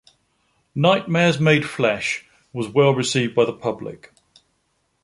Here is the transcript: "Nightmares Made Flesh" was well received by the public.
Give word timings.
"Nightmares 0.73 1.39
Made 1.39 1.63
Flesh" 1.63 2.25
was 2.53 2.67
well 2.67 2.89
received 2.91 3.35
by 3.35 3.45
the 3.45 3.53
public. 3.53 4.11